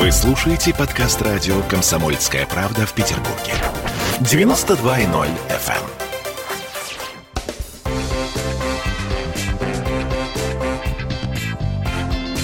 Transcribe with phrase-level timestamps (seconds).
[0.00, 3.52] Вы слушаете подкаст радио «Комсомольская правда» в Петербурге.
[4.20, 5.84] 92.0 FM.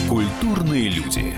[0.06, 1.34] Культурные люди.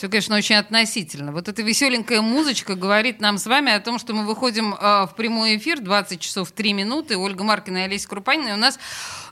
[0.00, 1.30] Все, конечно, очень относительно.
[1.30, 5.12] Вот эта веселенькая музычка говорит нам с вами о том, что мы выходим э, в
[5.14, 7.18] прямой эфир 20 часов 3 минуты.
[7.18, 8.48] Ольга Маркина и Олеся Крупанина.
[8.48, 8.78] И у нас,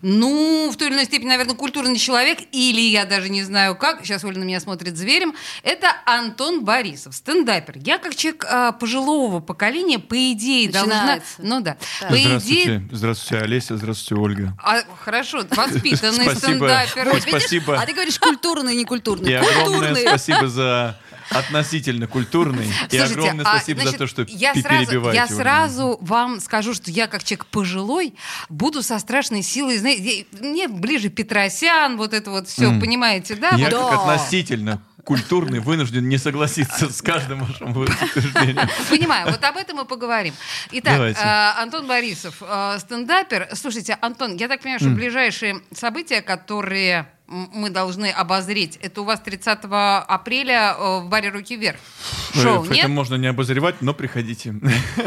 [0.02, 4.04] ну, в той или иной степени, наверное, культурный человек, или я даже не знаю как,
[4.04, 7.78] сейчас Оля на меня смотрит зверем, это Антон Борисов, стендапер.
[7.78, 10.94] Я как человек э, пожилого поколения, по идее, должна...
[10.94, 11.34] Начинается.
[11.38, 11.76] Ну да.
[12.00, 12.08] Да.
[12.08, 12.88] По Здравствуйте, идее...
[12.92, 14.52] здравствуйте, Олеся, здравствуйте, Ольга.
[14.62, 16.34] А, хорошо, воспитанный Спасибо.
[16.34, 17.20] стендапер.
[17.20, 17.80] Спасибо.
[17.80, 19.30] А ты говоришь культурный, не культурный.
[19.30, 20.06] И огромное Культурный.
[20.08, 20.98] спасибо за
[21.30, 22.66] относительно культурный.
[22.66, 26.74] И Слушайте, огромное а, спасибо значит, за то, что я сразу, я сразу вам скажу,
[26.74, 28.14] что я как человек пожилой
[28.48, 32.80] буду со страшной силой, знаете, мне ближе Петросян, вот это вот все, М.
[32.80, 33.50] понимаете, да?
[33.56, 33.88] Я Да.
[33.90, 38.68] как относительно культурный вынужден не согласиться с каждым вашим утверждением.
[38.90, 40.34] Понимаю, вот об этом мы поговорим.
[40.72, 41.20] Итак, Давайте.
[41.20, 43.48] э, Антон Борисов, э, стендапер.
[43.54, 49.20] Слушайте, Антон, я так понимаю, что ближайшие события, которые мы должны обозреть, это у вас
[49.20, 51.78] 30 апреля э, в баре «Руки вверх».
[52.34, 52.78] Шоу, Э, нет?
[52.80, 54.54] Это можно не обозревать, но приходите.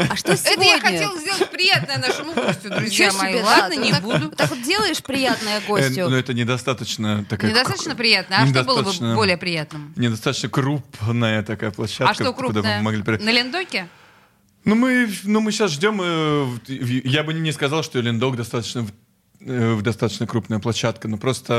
[0.08, 0.66] А что Это сегодня?
[0.66, 3.32] я хотела сделать приятное нашему гостю, друзья Ничего мои.
[3.32, 4.28] себе, да, Ладно, ты не так- буду.
[4.30, 6.08] Так вот делаешь приятное Э, гостю.
[6.08, 7.50] Но это недостаточно такая...
[7.50, 8.36] Недостаточно приятно.
[8.38, 9.92] А что было бы недостаточно- более приятным?
[9.96, 12.10] Недостаточно крупная такая площадка.
[12.10, 12.82] А что куда вы крупное?
[12.82, 13.88] могли На Лендоке?
[14.64, 16.00] Ну, мы, ну, мы сейчас ждем.
[16.00, 18.84] э, в- в- Я бы не сказал, что Лендок достаточно э,
[19.82, 21.52] достаточно крупная площадка, но просто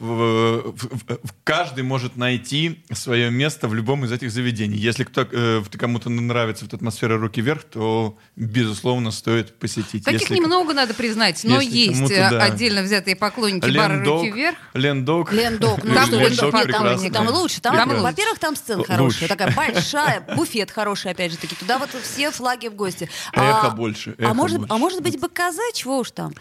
[0.00, 4.76] э, в- в- в- каждый может найти свое место в любом из этих заведений.
[4.76, 10.04] Если э, кому-то нравится вот атмосфера руки вверх, то безусловно стоит посетить.
[10.04, 12.42] Таких Если- немного, надо признать, но есть э, да.
[12.44, 14.56] отдельно взятые поклонники бара Лендок, «Руки вверх».
[14.74, 15.32] Лендок.
[15.32, 17.60] Лендок, ну Там Лендок, нет, там, там лучше.
[17.60, 21.54] Там, Там во-первых, там сцена хорошая, такая большая, буфет хороший, опять же таки.
[21.54, 23.08] Туда вот все флаги в гости.
[23.32, 24.76] Эхо больше, А эхо может, а больше.
[24.78, 26.32] может быть БКЗ, чего уж там?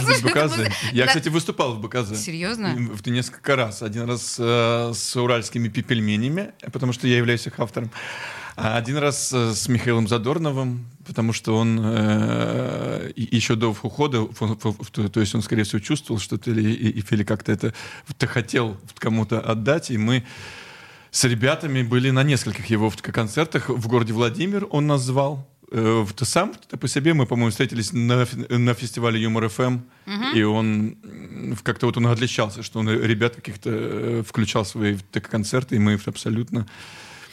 [0.00, 2.18] Может быть, это Я, кстати, выступал в БКЗ.
[2.20, 2.74] Серьезно?
[2.76, 3.82] В несколько раз.
[3.82, 7.90] Один раз э, с уральскими пепельменями, потому что я являюсь их автором.
[8.56, 15.20] А один раз э, с Михаилом Задорновым, потому что он э, еще до ухода, то,
[15.20, 17.74] есть он, скорее всего, чувствовал что-то или, или как-то это
[18.26, 20.24] хотел кому-то отдать, и мы
[21.10, 24.66] с ребятами были на нескольких его концертах в городе Владимир.
[24.70, 25.48] Он нас звал.
[25.72, 29.78] Э, в- Ты сам ты по себе, мы, по-моему, встретились на, на фестивале Юмор ФМ,
[30.34, 30.96] и он
[31.64, 35.78] как-то вот он отличался, что он ребят каких-то э, включал в свои так, концерты, и
[35.78, 36.66] мы абсолютно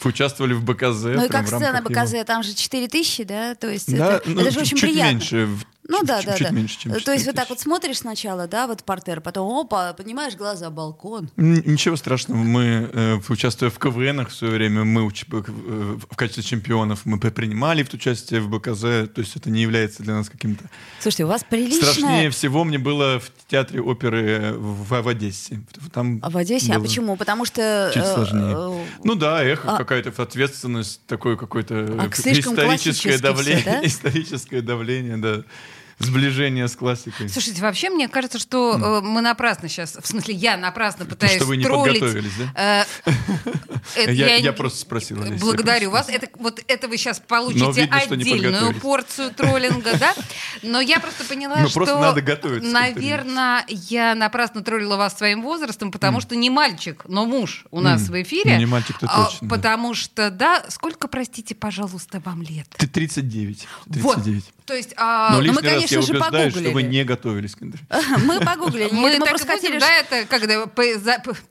[0.04, 1.04] участвовали в БКЗ.
[1.16, 2.02] Ну и как сцена рамках его.
[2.02, 3.56] БКЗ, там же 4 тысячи, да?
[3.56, 5.12] То есть Да, это, ну, это же очень чуть приятно.
[5.12, 5.50] меньше.
[5.88, 6.54] Ну чуть- да, чуть- да, чуть да.
[6.54, 7.50] меньше, чем То есть вот так 4000.
[7.50, 11.30] вот смотришь сначала, да, вот портер, потом опа, поднимаешь глаза, балкон.
[11.36, 12.38] Ничего страшного.
[12.40, 17.20] Мы, э, участвуя в КВНах в свое время, мы уч- э, в качестве чемпионов мы
[17.20, 18.82] принимали в участие в БКЗ.
[18.82, 20.64] То есть это не является для нас каким-то...
[21.02, 21.92] Слушайте, у вас приличная...
[21.92, 25.62] Страшнее всего мне было в театре оперы в, в Одессе.
[25.94, 26.74] Там А в Одессе?
[26.74, 27.18] А почему?
[27.18, 27.92] Потому что...
[27.94, 28.56] Чуть э, сложнее.
[28.56, 33.86] э, Ну да, эхо, А- какая-то ответственность, такое какое-то А, историческое давление, да?
[33.86, 35.44] историческое давление, да,
[36.04, 37.30] сближение с классикой.
[37.30, 41.46] Слушайте, вообще мне кажется, что э, мы напрасно сейчас, в смысле, я напрасно пытаюсь что
[41.46, 42.00] вы не троллить.
[42.00, 42.86] подготовились, да?
[43.06, 43.12] э,
[44.14, 46.10] Я- не- я просто спросил, Олеся, Благодарю я вас.
[46.10, 50.14] Это, вот это вы сейчас Но получите видно, отдельную порцию троллинга, да?
[50.62, 55.42] Но я просто поняла, Ну, что, просто надо готовиться наверное, я напрасно троллила вас своим
[55.42, 58.08] возрастом, потому что не мальчик, но муж у нас М.
[58.14, 58.54] в эфире.
[58.54, 59.56] Ну, не мальчик-то А, точно, да.
[59.56, 62.68] Потому что, да, сколько, простите, пожалуйста, вам лет?
[62.78, 63.68] Ты 39.
[63.88, 64.16] Вот.
[64.16, 64.46] 39.
[64.66, 64.94] То есть...
[64.98, 66.88] а, Но мы, лишний раз конечно я же, убеждаю, что вы погуглили.
[66.88, 67.88] не готовились к интервью.
[68.26, 68.90] Мы погуглили.
[68.92, 69.80] Мы, так хотели...
[69.80, 70.66] да, это когда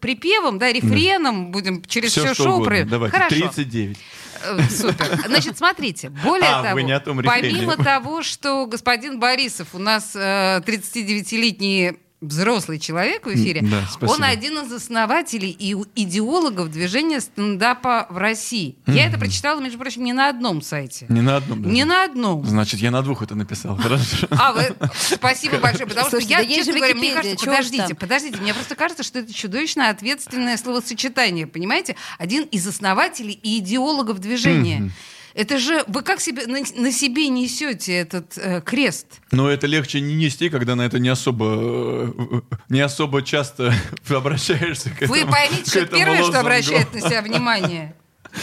[0.00, 3.36] припевом, да, рефреном будем через все, Все, что шоу Давайте, Хорошо.
[3.36, 3.98] 39.
[4.44, 5.20] Э, Супер.
[5.26, 7.54] Значит, смотрите, более А, того, вы не о том рефрене.
[7.54, 14.16] помимо того, что господин Борисов у нас э, 39-летний взрослый человек в эфире, да, спасибо.
[14.16, 18.76] он один из основателей и идеологов движения стендапа в России.
[18.86, 21.06] Я это прочитала, между прочим, не на одном сайте.
[21.08, 21.74] Не на одном даже.
[21.74, 22.44] Не на одном.
[22.46, 23.76] Значит, я на двух это написал.
[23.76, 24.28] Хорошо.
[24.30, 28.75] А, вы, спасибо большое, потому что я, честно говоря, мне кажется, подождите, подождите, мне просто
[28.76, 31.96] кажется, что это чудовищно ответственное словосочетание, понимаете?
[32.18, 34.90] Один из основателей и идеологов движения.
[35.34, 39.06] Это же вы как себе на, на себе несете этот э, крест?
[39.31, 43.73] Но это легче не нести, когда на это не особо, э, не особо часто
[44.08, 46.38] обращаешься к Вы этому- поймите, к что первое, что лозунгу.
[46.40, 47.94] обращает на себя внимание.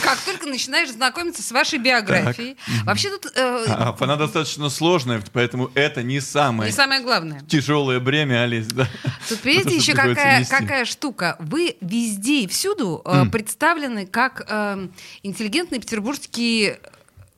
[0.04, 5.72] Как только начинаешь знакомиться с вашей биографией, вообще тут э, А, она достаточно сложная, поэтому
[5.76, 7.42] это не самое не самое главное.
[7.48, 8.88] тяжелое бремя, Олесь, да.
[9.28, 10.52] Тут, видите, еще какая, нести.
[10.52, 11.36] какая штука.
[11.40, 14.88] Вы везде и всюду э, представлены как э,
[15.24, 16.76] интеллигентный петербургский,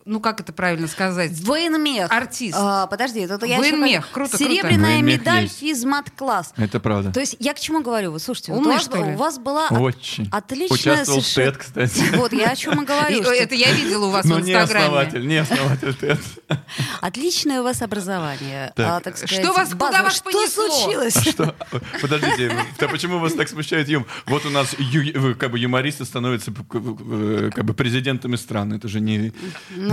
[0.06, 1.32] ну как это правильно сказать?
[1.42, 2.12] Военмех.
[2.12, 2.58] Артист.
[2.60, 3.90] А, подожди, это я Военмех.
[3.90, 4.38] еще Круто, круто.
[4.38, 5.60] Серебряная Военмех медаль есть.
[5.60, 6.54] физмат-класс.
[6.58, 7.12] Это правда.
[7.12, 8.12] То есть я к чему говорю?
[8.12, 10.28] Вот слушайте, вот у, Умный, вас, у вас была Очень.
[10.32, 11.58] отличная Участвовал в совершенно- TED,
[11.90, 12.16] кстати.
[12.16, 13.22] Вот, я о чем и говорю.
[13.22, 14.86] Что Это я видела у вас Но в не Инстаграме.
[14.86, 16.20] основатель, не основатель TED.
[17.02, 18.74] Отличное у вас образование.
[18.76, 18.88] Так.
[18.88, 20.04] а, так сказать, Что вас- куда базовое.
[20.04, 20.68] вас Что понесло?
[20.70, 21.16] случилось?
[21.28, 21.56] Что?
[22.02, 24.06] Подождите, да почему вас так смущает юм?
[24.26, 28.74] Вот у нас ю- вы, как бы юмористы становятся э, как бы президентами стран.
[28.74, 29.32] Это же не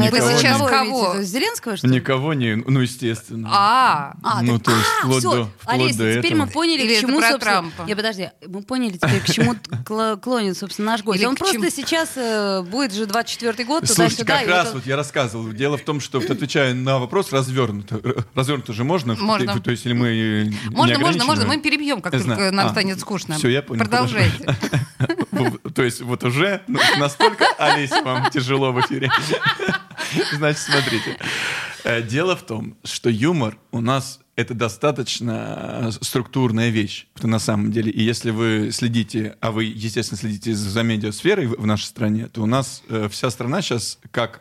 [0.06, 1.22] Это Вы сейчас кого?
[1.22, 1.94] Зеленского, что ли?
[1.96, 3.48] никого не, ну естественно.
[3.52, 6.44] А, А, Ну, то есть а, вплоть всё, до- вплоть Олеся, до теперь этого.
[6.46, 7.38] мы поняли, Или к чему, собственно...
[7.38, 7.82] Трампа?
[7.86, 9.54] Не, подожди, мы поняли теперь, к чему
[10.20, 11.20] клонит, собственно, наш гость.
[11.20, 11.70] Или Он просто чему?
[11.70, 14.38] сейчас э, будет же 24-й год, Слушайте, туда-сюда.
[14.38, 15.48] как и раз вот он- вот я рассказывал.
[15.52, 17.96] Дело в том, что отвечая на вопрос развернуто.
[18.02, 19.14] Р- Развернуто же можно?
[19.16, 19.58] Можно.
[19.60, 21.46] То, есть, или мы э, можно, можно, можно.
[21.46, 23.36] Мы перебьем, как Я только нам А, станет скучно.
[23.36, 24.56] всё, я понял, Продолжайте.
[25.74, 29.10] То есть вот уже ну, настолько, Олеся, вам тяжело в эфире.
[30.32, 31.18] Значит, смотрите.
[31.84, 37.72] Э, Дело в том, что юмор у нас это достаточно э, структурная вещь на самом
[37.72, 37.90] деле.
[37.90, 42.46] И если вы следите, а вы, естественно, следите за медиасферой в нашей стране, то у
[42.46, 44.40] нас э, вся страна сейчас как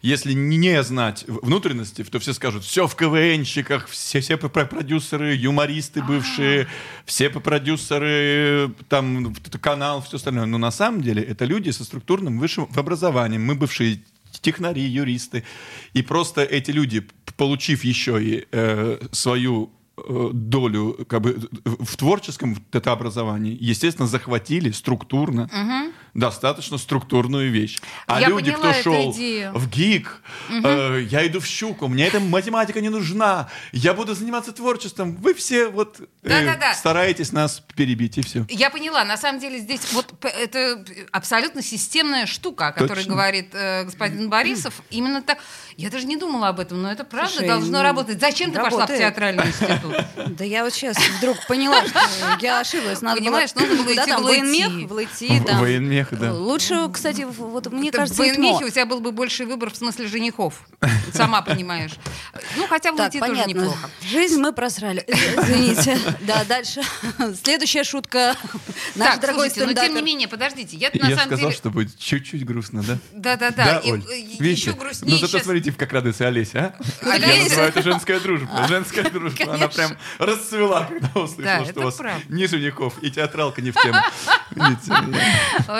[0.00, 6.68] если не знать внутренности, то все скажут, все в КВНщиках, все, все продюсеры, юмористы бывшие,
[7.04, 10.46] все п- продюсеры, там, канал, все остальное.
[10.46, 13.44] Но на самом деле это люди со структурным высшим образованием.
[13.44, 14.00] Мы бывшие
[14.40, 15.44] технари, юристы.
[15.94, 17.06] И просто эти люди,
[17.36, 24.70] получив еще и э, свою э, долю как бы, в творческом это образовании, естественно, захватили
[24.70, 25.48] структурно
[26.18, 27.78] достаточно структурную вещь.
[28.06, 29.52] А Я люди, кто шел идею.
[29.54, 30.20] в ГИК,
[30.64, 35.16] э, я иду в щуку, мне эта математика не нужна, я буду заниматься творчеством.
[35.16, 36.74] Вы все вот э, Да-да-да.
[36.74, 38.44] стараетесь нас перебить, и все.
[38.48, 39.04] Я поняла.
[39.04, 43.12] На самом деле здесь вот это абсолютно системная штука, о которой Точно.
[43.14, 44.74] говорит э, господин Борисов.
[44.90, 45.38] Именно так.
[45.76, 48.20] Я даже не думала об этом, но это правда Слушай, должно ну, работать.
[48.20, 49.94] Зачем ты пошла в театральный институт?
[50.36, 52.00] Да я вот сейчас вдруг поняла, что
[52.40, 53.00] я ошиблась.
[53.00, 56.38] Надо Понимаешь, нужно было Да, идти в военмех, в ЛИТИ, Военмех, да.
[56.38, 58.26] Лучше, кстати, вот мне Так кажется, в
[58.64, 60.66] у тебя был бы больший выбор в смысле женихов.
[61.12, 61.92] Сама понимаешь.
[62.56, 63.50] Ну, хотя в Так, тоже понятно.
[63.50, 63.90] неплохо.
[64.02, 65.04] Жизнь мы просрали.
[65.06, 65.98] Извините.
[66.20, 66.82] Да, дальше.
[67.42, 68.36] Следующая шутка.
[68.94, 71.52] Наш Так, дорогой слушайте, но тем не менее, подождите, я на Я самом сказал, деле...
[71.52, 72.98] что будет чуть-чуть грустно, да?
[73.12, 73.78] Да-да-да.
[73.78, 74.02] И, Оль?
[74.10, 74.18] э?
[74.48, 77.10] Еще грустнее Ну зато сейчас- смотрите, как радуется Олеся, а?
[77.10, 77.32] Олеся.
[77.34, 78.66] Я называю это женская дружба.
[78.68, 79.54] Женская дружба.
[79.54, 83.70] Она прям расцвела, когда Да, услышала, это что у вас ни женихов, и театралка не
[83.70, 83.98] в тему.
[84.50, 84.92] Видите?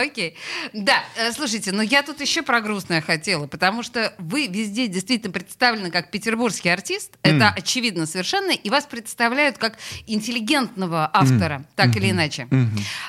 [0.09, 0.35] Окей.
[0.73, 5.33] Да, э, слушайте, но я тут еще про грустное хотела, потому что вы везде действительно
[5.33, 12.11] представлены как петербургский артист, это очевидно совершенно, и вас представляют как интеллигентного автора, так или
[12.11, 12.49] иначе.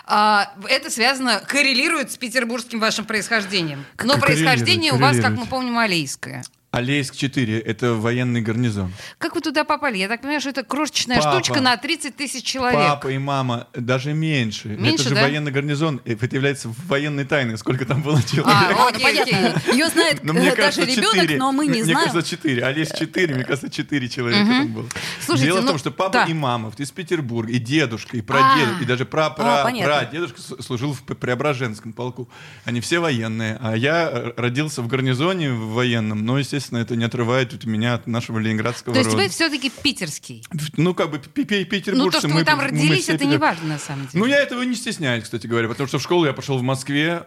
[0.06, 3.86] А, это связано, коррелирует с петербургским вашим происхождением.
[4.04, 6.44] Но происхождение у вас, как мы помним, алейское.
[6.72, 8.94] Алейск 4— это военный гарнизон.
[9.18, 9.98] Как вы туда попали?
[9.98, 11.32] Я так понимаю, что это крошечная Папа.
[11.44, 12.80] штучка на 30 тысяч человек.
[12.80, 14.68] Папа и мама даже меньше.
[14.68, 15.22] Меньше, это же да?
[15.24, 16.00] военный гарнизон.
[16.06, 18.46] и Это является военной тайной, сколько там было человек.
[18.56, 19.72] А, Ладно, окей, понятно.
[19.72, 21.40] Ее знает Но мне э, даже кажется, ребенок, 4.
[21.40, 22.10] но мы не мне знаем.
[22.12, 22.64] кажется, 4.
[22.64, 24.86] А есть 4, мне кажется, 4 человека там было.
[25.26, 26.26] Слушайте, Дело в ну, том, что папа да.
[26.26, 28.84] и мама из Петербурга, и дедушка, и прадедушка, А.
[28.84, 32.30] и даже прадедушка служил в Преображенском полку.
[32.66, 33.58] Они все военные.
[33.60, 37.96] А я э, родился в гарнизоне в военном, но, естественно, это не отрывает от меня
[37.96, 39.24] от нашего ленинградского То есть рода.
[39.24, 40.44] вы все-таки питерский.
[40.78, 41.96] Ну, как бы пи- петербуржцы.
[42.06, 44.20] Ну, то, что мы- вы там мы родились, все это не важно на самом деле.
[44.20, 47.26] Ну, я этого не стесняюсь, кстати говоря, потому что в школу я пошел в Москве,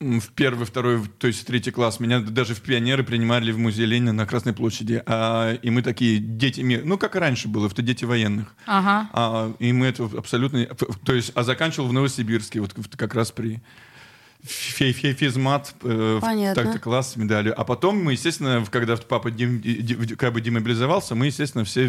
[0.00, 2.00] в первый, второй, то есть третий класс.
[2.00, 5.02] Меня даже в пионеры принимали в музей Ленина на Красной площади.
[5.06, 6.82] А, и мы такие дети мира.
[6.84, 8.54] Ну, как и раньше было, это дети военных.
[8.66, 9.08] Ага.
[9.12, 10.66] А, и мы это абсолютно...
[10.66, 13.62] То есть, а заканчивал в Новосибирске, вот как раз при
[14.44, 16.18] физмат, э,
[16.54, 17.58] так-то класс с медалью.
[17.58, 21.88] А потом мы, естественно, когда папа дем- де- как бы демобилизовался, мы, естественно, все,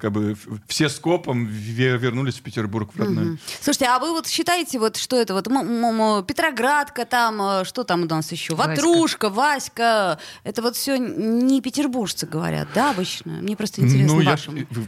[0.00, 3.38] как бы, все скопом ве- вернулись в Петербург в родной.
[3.60, 7.64] Слушайте, а вы вот считаете, вот что это вот м- м- м- Петроградка там, э,
[7.64, 8.54] что там у нас еще?
[8.54, 10.18] Ватрушка, Васька.
[10.44, 13.32] Это вот все не петербуржцы говорят, да, обычно?
[13.42, 14.36] Мне просто интересно ну, я,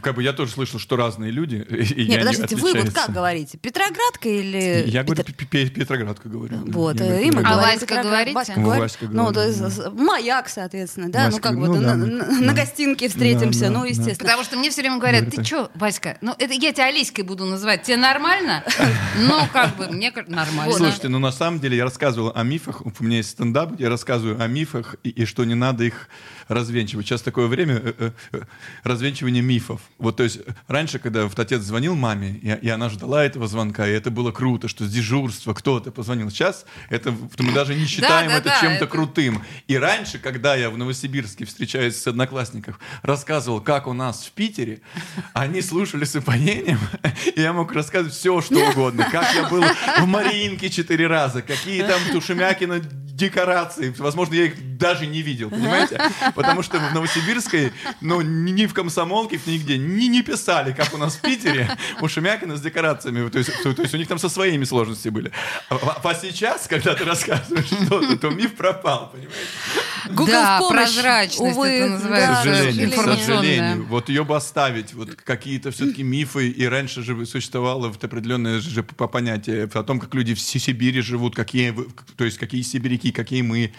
[0.01, 1.55] как бы, я тоже слышал, что разные люди.
[1.69, 3.57] И Не, я подождите, вы вот как говорите?
[3.57, 4.83] Петроградка или...
[4.87, 6.57] Я говорю, Петр- Пе- Пе- Петроградка говорю.
[6.79, 7.41] Вот, и мы.
[7.43, 8.33] А Васька говорите?
[8.33, 8.83] Васька Ну, говорит.
[8.83, 9.89] Васька Ну, то есть да.
[9.91, 14.29] маяк, соответственно, да, ну Васька как бы ну на, гостинке встретимся, Да, ну, да, естественно.
[14.29, 17.45] Потому что мне все время говорят, ты что, Васька, ну это я тебя Алиской буду
[17.45, 18.63] называть, тебе нормально?
[19.17, 20.73] Ну, как бы, мне кажется, нормально.
[20.73, 22.81] Слушайте, ну на самом деле я рассказывал о мифах.
[22.81, 26.07] У меня есть стендап, где я рассказываю о мифах и, что не надо их
[26.49, 27.05] развенчивать.
[27.05, 28.39] Сейчас такое время э, э, э,
[28.83, 29.81] развенчивания мифов.
[29.97, 33.87] Вот то есть раньше, когда вот отец звонил маме, и, и она ждала этого звонка,
[33.87, 36.29] и это было круто, что с дежурства кто-то позвонил.
[36.29, 39.43] Сейчас это мы даже не считаем да, это да, чем-то это- крутым.
[39.67, 44.81] И раньше, когда я в Новосибирске встречаюсь с одноклассников, рассказывал, как у нас в Питере,
[45.33, 46.79] они слушали с упоением,
[47.35, 49.07] и я мог рассказывать все, что угодно.
[49.11, 49.63] Как я был
[49.99, 53.93] в Мариинке четыре раза, какие там у Шемякина декорации.
[53.97, 56.01] Возможно, я их даже не видел, понимаете?
[56.35, 57.71] Потому что в Новосибирской,
[58.01, 61.69] ну, ни в комсомолке, нигде, ни не писали, как у нас в Питере,
[62.01, 63.29] у Шемякина с декорациями.
[63.29, 65.31] То есть, то, то есть у них там со своими сложностями были.
[65.69, 69.35] А, а сейчас, когда ты рассказываешь что-то, то миф пропал, понимаете?
[70.09, 72.35] Google да, прозрачность Увы, это да, К называется.
[72.43, 73.85] сожалению, к сожалению.
[73.85, 74.93] Вот ее бы оставить.
[74.93, 76.49] Вот какие-то все-таки мифы.
[76.49, 80.59] И раньше же существовало вот определенное же по- понятие о том, как люди в Си-
[80.59, 81.75] Сибири живут, какие,
[82.15, 83.73] то есть какие сибиряки, какие мы,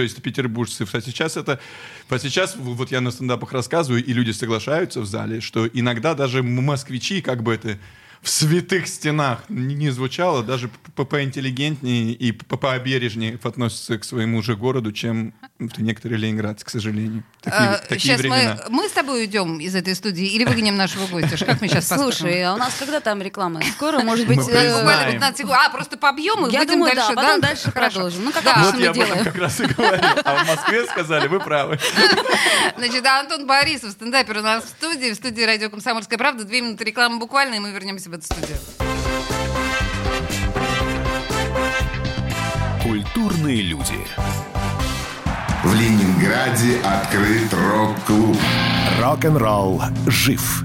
[0.00, 0.86] то есть петербуржцы.
[0.90, 1.60] А сейчас это...
[2.08, 6.42] А сейчас вот я на стендапах рассказываю, и люди соглашаются в зале, что иногда даже
[6.42, 7.76] москвичи, как бы это
[8.22, 15.32] в святых стенах не звучало, даже поинтеллигентнее и пообережнее относятся к своему же городу, чем
[15.58, 17.24] некоторые ленинградцы, к сожалению.
[17.42, 18.58] Такие, А, такие Сейчас времена.
[18.68, 21.42] мы, мы с тобой уйдем из этой студии или выгоним нашего гостя?
[21.44, 23.62] Как мы сейчас Слушай, а у нас когда там реклама?
[23.76, 24.36] Скоро, может быть...
[24.36, 24.74] Мы э, признаем.
[24.78, 25.56] Буквально 15 секунд.
[25.58, 27.14] А, просто побьем и Я выйдем думаю, дальше.
[27.14, 27.94] да, потом дальше Хорошо.
[27.94, 28.24] продолжим.
[28.24, 28.52] Ну, как Да.
[28.54, 29.24] обычно Вот мы я об этом делаем.
[29.24, 30.02] как раз и говорю.
[30.24, 31.78] А в Москве сказали, вы правы.
[32.76, 36.44] Значит, Антон Борисов, стендапер у нас в студии, в студии радио «Комсомольская правда».
[36.44, 38.56] Две минуты рекламы буквально, и мы вернемся в эту студию.
[42.82, 43.94] Культурные люди.
[45.62, 48.36] В Ленинграде открыт рок-клуб.
[49.00, 50.64] Рок-н-ролл жив.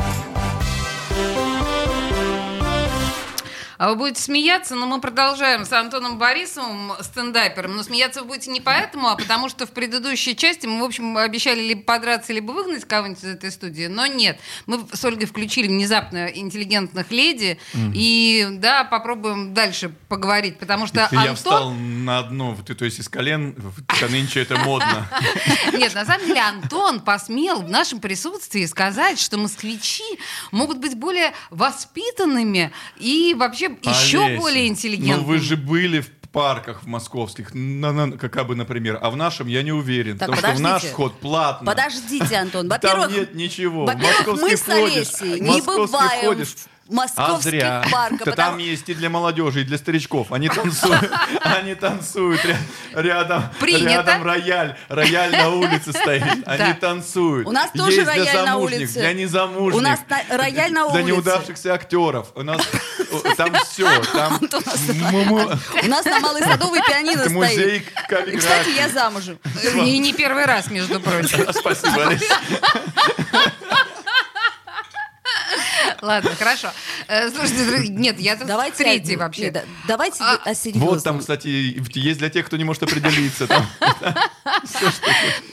[3.81, 7.75] А вы будете смеяться, но мы продолжаем с Антоном Борисовым, стендапером.
[7.75, 11.17] Но смеяться вы будете не поэтому, а потому что в предыдущей части мы, в общем,
[11.17, 13.87] обещали либо подраться, либо выгнать кого-нибудь из этой студии.
[13.87, 14.39] Но нет.
[14.67, 17.57] Мы с Ольгой включили внезапно интеллигентных леди.
[17.95, 21.35] И да, попробуем дальше поговорить, потому что Я Антон...
[21.35, 25.07] встал на одно, то есть из колен, в- нынче это модно.
[25.73, 30.19] Нет, на самом деле Антон посмел в нашем присутствии сказать, что москвичи
[30.51, 35.19] могут быть более воспитанными и вообще еще Олеся, более интеллигентными.
[35.19, 39.17] Ну вы же были в парках в московских, на- на- как бы, например, а в
[39.17, 40.93] нашем я не уверен, Так, потому что в наш подождите.
[40.93, 41.65] вход платно.
[41.65, 42.69] Подождите, Антон.
[42.69, 43.85] Там Во-первых, нет ничего.
[43.85, 47.83] Во-первых, мы с Олесей не бываем ходишь, в московских а зря.
[47.91, 48.19] парках.
[48.25, 50.31] Да потому- Там есть и для молодежи, и для старичков.
[50.31, 51.09] Они танцуют,
[51.41, 52.57] они танцуют ря-
[52.93, 56.23] рядом, рядом рояль, рояль на улице стоит.
[56.45, 57.47] Они танцуют.
[57.47, 58.99] У нас тоже для рояль на улице.
[58.99, 59.79] Для незамужних.
[59.79, 61.07] У нас на- рояль на Для улице.
[61.15, 62.27] неудавшихся актеров.
[62.35, 62.61] У нас
[63.37, 63.85] там все.
[65.83, 67.83] У нас на Малой Садовой пианино музей стоит.
[67.83, 68.37] И, каллиграфии.
[68.37, 69.39] кстати, я замужем.
[69.85, 71.45] И не первый раз, между прочим.
[71.53, 72.35] Спасибо, Олеся.
[76.01, 76.69] Ладно, хорошо.
[77.07, 79.51] Э, Слушайте, нет, я тут Давайте третий о- вообще.
[79.51, 80.89] да, Давайте А, о серьезном.
[80.89, 83.47] Вот там, кстати, есть для тех, кто не может определиться.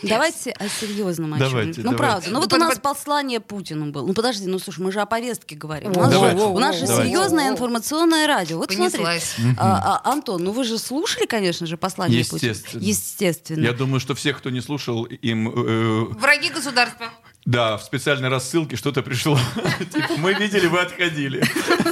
[0.03, 1.83] Давайте о серьезном Давайте.
[1.83, 2.29] Ну, правда.
[2.31, 4.07] Ну, вот Да у нас послание Путину было.
[4.07, 5.93] Ну, подожди, ну, слушай, мы же о повестке говорим.
[5.97, 8.59] У нас, же, серьезное информационное радио.
[8.59, 9.35] Вот Понеслась.
[9.37, 12.51] смотри, а, а, Антон, ну вы же слушали, конечно же, послание Путина.
[12.51, 12.83] Естественно.
[12.83, 13.65] Естественно.
[13.65, 15.49] Я думаю, что всех, кто не слушал, им...
[15.49, 17.11] э, Враги государства.
[17.49, 19.39] Да, в специальной рассылке что-то пришло.
[19.95, 21.43] Типа, мы видели, вы отходили.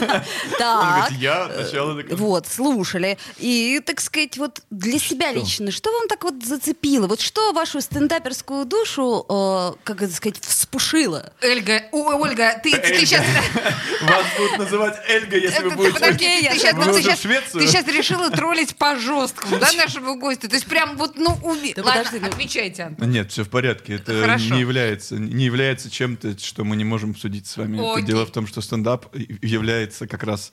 [0.60, 2.22] Он говорит, я от начала до конца.
[2.22, 3.16] Вот, слушали.
[3.38, 7.06] И, так сказать, вот для себя лично, что вам так вот зацепило?
[7.06, 11.32] Вот что вашу стендаперскую душу, э, как это сказать, вспушило?
[11.40, 13.25] Эльга, Ольга, ты, сейчас...
[14.02, 15.94] Вас будут называть Эльга, если вы будете...
[15.94, 20.50] подожди, ты сейчас, решила троллить по жесткому, да, нашего гостя?
[20.50, 21.34] То есть прям вот, ну.
[21.75, 23.10] Да Ладно, ну- отвечайте, Антон.
[23.10, 23.94] Нет, все в порядке.
[23.94, 27.78] Это не является, не является чем-то, что мы не можем обсудить с вами.
[27.78, 28.04] Окей.
[28.04, 29.06] Дело в том, что стендап
[29.42, 30.52] является как раз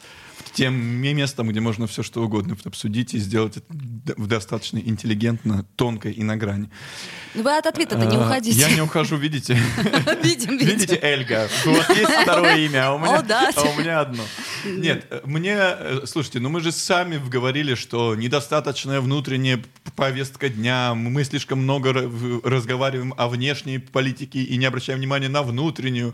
[0.54, 3.66] тем местом, где можно все что угодно обсудить и сделать это
[4.18, 6.70] достаточно интеллигентно, тонко и на грани.
[7.34, 8.60] Ну, Вы от ответа-то не А, уходите.
[8.60, 9.54] Я не ухожу, видите?
[10.24, 10.98] Видим, Видите, видим.
[11.02, 13.50] Эльга, у вас есть второе имя, а у меня, О, да.
[13.56, 14.24] а у меня одно.
[14.66, 19.64] Нет, мне, э, слушайте, ну мы же сами говорили, что недостаточная внутренняя
[19.96, 21.94] повестка дня, мы слишком много
[22.44, 26.14] разговариваем о внешней политике и не обращаем внимания на внутреннюю,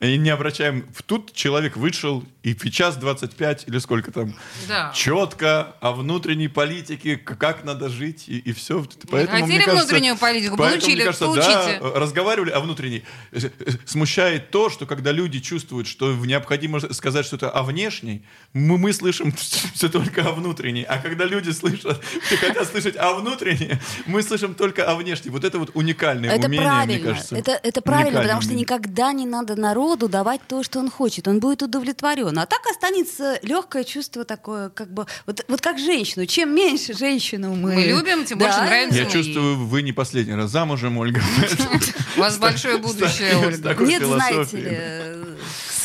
[0.00, 0.86] и не обращаем...
[1.06, 4.34] Тут человек вышел, и в час 25 или сколько там,
[4.68, 4.92] Да.
[4.94, 8.84] четко о внутренней политике, как надо жить, и, и все.
[9.10, 10.56] Поэтому, хотели мне кажется, внутреннюю политику?
[10.56, 11.78] поэтому, Получили, мне кажется, получите.
[11.80, 13.04] да, разговаривали о внутренней.
[13.32, 18.78] Э, э, Смущает то, что когда люди чувствуют, что необходимо сказать что-то о внешней, мы,
[18.78, 19.32] мы слышим
[19.74, 20.82] все только о внутренней.
[20.84, 22.02] А когда люди слышат,
[22.40, 25.30] хотят слышать о внутренней, мы слышим только о внешней.
[25.30, 26.94] Вот это вот уникальное Это умение, правильно.
[26.94, 27.36] мне кажется.
[27.36, 31.28] это, это правильно, Уникальное потому что никогда не надо народу давать то, что он хочет.
[31.28, 32.38] Он будет удовлетворен.
[32.38, 36.26] А так останется легкое чувство такое, как бы, вот, вот как женщину.
[36.26, 37.74] Чем меньше женщину мы...
[37.74, 38.98] Мы любим, тем больше нравится.
[38.98, 41.20] Я мы чувствую, вы не последний раз замужем, Ольга.
[42.16, 43.74] У вас большое будущее, Ольга.
[43.84, 45.36] Нет, знаете ли,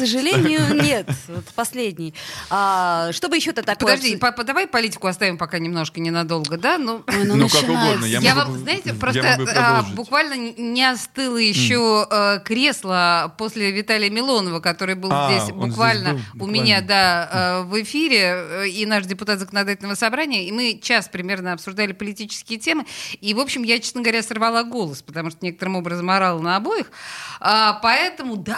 [0.06, 1.08] сожалению, нет.
[1.28, 2.14] Вот последний.
[2.50, 3.96] А, что бы еще-то такое...
[3.96, 6.78] Подожди, обсу- папа, давай политику оставим пока немножко ненадолго, да?
[6.78, 10.84] Ну, Ой, ну, Ну, как угодно, я Я могу- вам, знаете, просто а, буквально не
[10.84, 16.20] остыло еще э, кресло после Виталия Милонова, который был А, здесь он здесь буквально был,
[16.20, 16.52] у буквально.
[16.64, 21.54] меня, да, э, в эфире, э, и наш депутат законодательного собрания, и мы час примерно
[21.54, 22.86] обсуждали политические темы,
[23.20, 26.92] и, в общем, я, честно говоря, сорвала голос, потому что некоторым образом орала на обоих,
[27.40, 28.58] А, поэтому, да,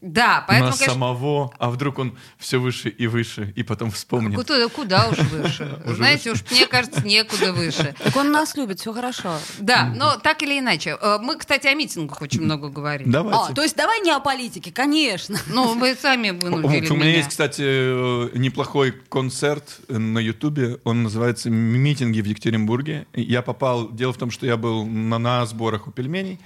[0.00, 4.36] да, поэтому, Нас конечно, самого, а вдруг он все выше и выше, и потом вспомнит.
[4.36, 5.78] Куда, куда уж выше?
[5.84, 7.94] Знаете, уж мне кажется, некуда выше.
[8.02, 9.34] Так он нас любит, все хорошо.
[9.58, 10.96] Да, но так или иначе.
[11.00, 13.10] Э, Мы, кстати, о митингах очень много говорим.
[13.10, 13.52] Давайте.
[13.52, 15.38] А, то есть давай не о политике, конечно.
[15.48, 20.78] Ну, вы сами вынудили У меня есть, кстати, э, неплохой концерт на Ютубе.
[20.84, 23.06] Он называется «Митинги в Екатеринбурге».
[23.12, 23.90] Я попал...
[23.90, 26.38] Дело в том, что я был на, на сборах у пельменей.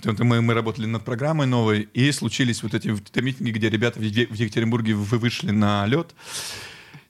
[0.00, 2.88] Потому что Мы, мы работали над программой новой, и случились вот эти
[3.20, 6.14] митинги, где ребята в Екатеринбурге вы- вышли на лед.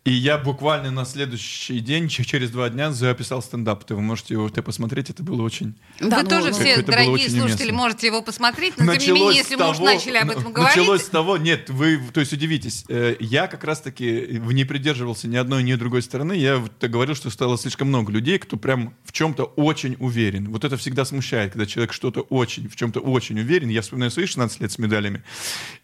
[0.03, 3.85] И я буквально на следующий день, через два дня, записал стендап.
[3.91, 5.75] Вы можете его ты посмотреть, это было очень...
[6.01, 7.77] Вы Да, ну, тоже ну, все, это было дорогие очень слушатели, уместно.
[7.77, 10.75] можете его посмотреть, но тем не менее, если мы уж начали об этом н- говорить...
[10.75, 15.37] Началось с того, нет, вы, то есть удивитесь, э, я как раз-таки не придерживался ни
[15.37, 16.33] одной, ни другой стороны.
[16.33, 20.51] Я вот говорил, что стало слишком много людей, кто прям в чем-то очень уверен.
[20.51, 23.69] Вот это всегда смущает, когда человек что-то очень, в чем-то очень уверен.
[23.69, 25.23] Я вспоминаю свои 16 лет с медалями.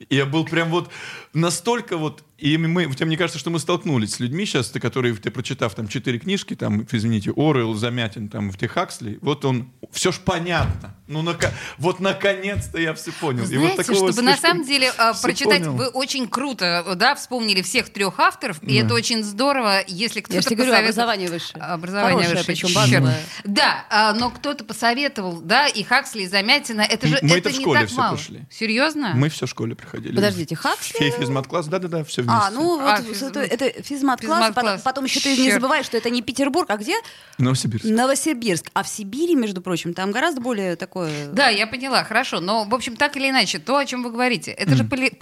[0.08, 0.90] И я был прям вот
[1.34, 5.14] настолько вот и мы, тебе мне кажется, что мы столкнулись с людьми сейчас, ты, которые,
[5.14, 10.12] ты прочитав там четыре книжки, там, извините, Орел, Замятин, там, в Хаксли, вот он, все
[10.12, 10.94] ж понятно.
[11.08, 13.44] Ну, нака- вот наконец-то я все понял.
[13.44, 15.72] И вот Знаете, такого чтобы на самом деле э, всё прочитать, понял.
[15.76, 18.86] вы очень круто, да, вспомнили всех трех авторов, и Да.
[18.86, 21.62] это очень здорово, если кто-то Я же говорю, образование высшее.
[21.62, 23.20] Образование Хорошее, высшее, причем базовое.
[23.44, 27.48] Да, а, но кто-то посоветовал, да, и Хаксли, и Замятина, это же Мы это это
[27.50, 28.14] в не школе так всё мало.
[28.16, 28.40] прошли.
[28.50, 29.12] Серьезно?
[29.14, 30.14] Мы все в школе проходили.
[30.16, 30.98] Подождите, Хаксли?
[30.98, 32.40] Фей физмат-класс, да-да-да, все вместе.
[32.42, 34.54] А, ну А, вот физ- это, это физмат-класс, Физмат-класс.
[34.54, 36.94] потом, потом еще ты не забывай, что это не Петербург, а где?
[37.38, 37.84] Новосибирск.
[37.84, 38.70] Новосибирск.
[38.72, 41.28] А в Сибири, между прочим, там гораздо более такое...
[41.32, 42.40] Да, я поняла, хорошо.
[42.40, 45.12] Но, в общем, так или иначе, то, о чем вы говорите, это же поли-.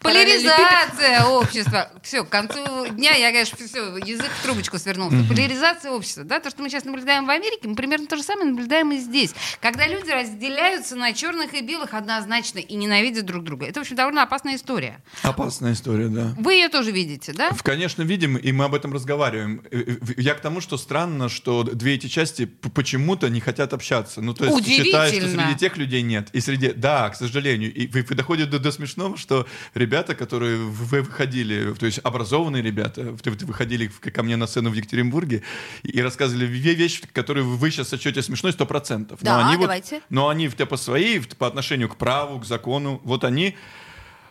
[0.00, 1.90] Поляризация общества.
[2.02, 5.16] Все, к концу дня я, конечно, все, язык в трубочку свернулся.
[5.28, 6.24] Поляризация общества.
[6.24, 8.98] Да, то, что мы сейчас наблюдаем в Америке, мы примерно то же самое наблюдаем и
[8.98, 9.34] здесь.
[9.60, 13.66] Когда люди разделяются на черных и белых однозначно и ненавидят друг друга.
[13.66, 15.00] Это, в общем, довольно опасная история.
[15.22, 16.34] Опасная история, да.
[16.38, 17.50] Вы ее тоже видите, да?
[17.52, 19.62] В- Конечно, видим, и мы об этом разговариваем.
[19.70, 24.20] Э, э, Я к тому, что странно, что две эти части почему-то не хотят общаться.
[24.20, 26.28] Ну, то есть считаю, что среди тех людей нет.
[26.32, 26.72] И среди...
[26.72, 27.72] Да, к сожалению.
[27.72, 32.62] И вы- вы доходит до, до смешного, что ребята, которые вы выходили, то есть образованные
[32.62, 35.42] ребята, вы вы выходили ко мне на сцену в Екатеринбурге
[35.82, 39.18] и рассказывали ве- вещи, которые вы сейчас сочете смешной 100%.
[39.20, 39.94] Да, но они давайте.
[39.96, 43.56] Вот, но они по своей, по отношению к праву, к закону, вот они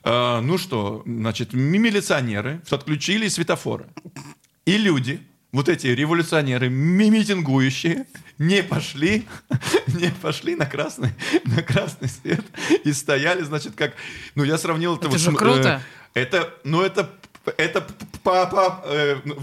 [0.04, 3.86] Э, ну что, значит, ми- милиционеры отключили светофоры.
[4.66, 5.20] И люди
[5.52, 8.06] вот эти революционеры, ми- митингующие,
[8.38, 9.28] не пошли,
[9.88, 11.12] не пошли на красный,
[11.46, 12.46] на красный свет
[12.84, 13.94] и стояли, значит, как,
[14.36, 15.82] ну, я сравнил это, Это вот же круто.
[16.14, 17.10] э, это, ну, это
[17.58, 17.86] это
[18.24, 18.84] папа,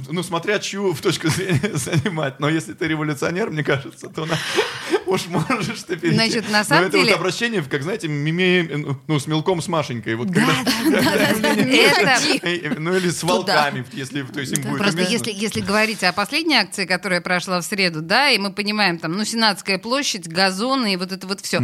[0.08, 2.38] ну, смотря чью в точку зрения занимать.
[2.40, 4.38] Но если ты революционер, мне кажется, то на-
[5.06, 6.14] уж можешь ты перейти.
[6.16, 9.66] Значит, на Но самом это деле- вот обращение, как, знаете, миме, ну, с мелком, с
[9.68, 10.14] Машенькой.
[10.14, 10.46] Вот Да,
[10.84, 13.34] когда- да, Это- э, Ну, или с Туда.
[13.34, 17.60] волками, если то есть им будет Просто если, если говорить о последней акции, которая прошла
[17.60, 21.40] в среду, да, и мы понимаем, там, ну, Сенатская площадь, газоны и вот это вот
[21.40, 21.60] все.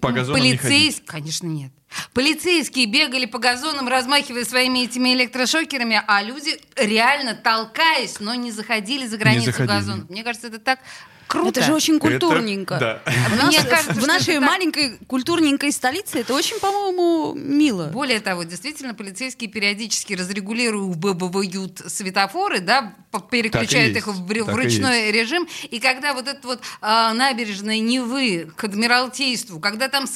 [0.00, 1.02] По газонам не ходить.
[1.04, 1.72] Конечно, нет.
[2.12, 9.06] Полицейские бегали по газонам, размахивая своими этими электрошокерами, а люди реально толкаясь, но не заходили
[9.06, 9.68] за границу заходили.
[9.76, 10.06] газона.
[10.08, 10.78] Мне кажется, это так
[11.26, 11.48] круто.
[11.48, 12.78] Это же очень Это- культурненько.
[12.78, 13.02] да.
[13.06, 14.50] В, нас- Мне кажется, в что нашей это так.
[14.50, 17.86] маленькой культурненькой столице это очень, по-моему, мило.
[17.88, 22.94] Более того, действительно, полицейские периодически разрегулируют светофоры, да,
[23.30, 25.48] переключают их в, и ручной режим.
[25.70, 30.06] И когда вот этот вот а, набережная Невы к Адмиралтейству, когда там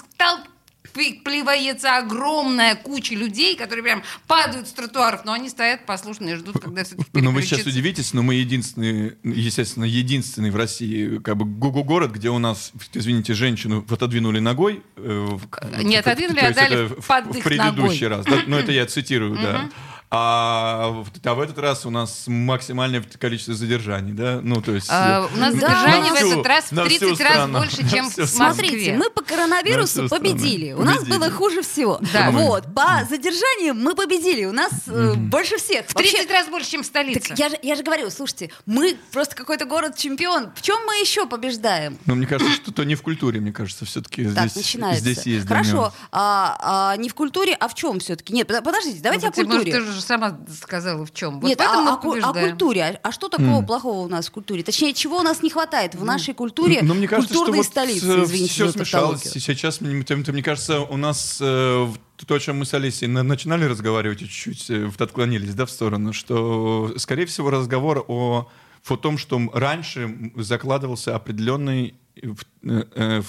[1.25, 6.61] плевается огромная куча людей, которые прям падают с тротуаров, но они стоят послушно и ждут,
[6.61, 11.45] когда все-таки Ну, вы сейчас удивитесь, но мы единственный, естественно, единственный в России как бы
[11.45, 14.83] город, где у нас, извините, женщину отодвинули ногой.
[14.97, 18.09] э, в- Не отодвинули, то а дали в- под в предыдущий ногой.
[18.09, 18.27] раз.
[18.27, 19.69] да, Ну, это я цитирую, да.
[20.11, 24.41] А, в- а в этот раз у нас максимальное количество задержаний, да?
[24.43, 24.87] Ну, то есть...
[24.91, 27.33] А, у нас Да, задержание на в всю- этот раз в на всю 30 раз
[27.35, 27.59] страну.
[27.59, 28.55] больше, чем всю в страну.
[28.55, 28.97] Смотрите, Москве.
[28.97, 30.73] мы по коронавирусу всю победили.
[30.73, 31.19] У нас Победили.
[31.19, 32.01] было хуже всего.
[32.13, 32.31] Да.
[32.31, 34.47] Вот, по задержаниям мы победили.
[34.47, 35.87] У нас э, больше всех.
[35.87, 37.29] В 30 раз больше, чем в столице.
[37.29, 40.53] Так я же, я же говорю, слушайте, мы просто какой-то город-чемпион.
[40.55, 41.99] В чем мы еще побеждаем?
[42.07, 45.01] Ну, мне кажется, что то не в культуре, мне кажется, все-таки Так, здесь, начинается.
[45.03, 45.47] здесь есть.
[45.47, 48.33] Хорошо, а, а не в культуре, а в чем все-таки?
[48.33, 49.73] Нет, под- подождите, давайте Ну, о может, культуре.
[49.73, 51.35] ты же сама сказала в чем.
[51.41, 52.49] Нет, вот этом а, мы а побеждаем.
[52.51, 52.83] культуре?
[53.03, 54.63] А, а что такого плохого у нас в культуре?
[54.63, 58.07] Точнее, чего у нас не хватает в нашей культуре Ну, мне кажется, культурной что столицы,
[58.17, 59.23] вот, извините все смешалось.
[59.23, 61.89] Сейчас, мне, мне- мне кажется, у нас э,
[62.27, 65.71] то, о чем мы с Алисией на- начинали разговаривать, и чуть-чуть э, отклонились да, в
[65.71, 68.49] сторону, что, скорее всего, разговор о,
[68.91, 72.33] о том, что раньше закладывался определенный э,
[72.65, 73.23] э, э,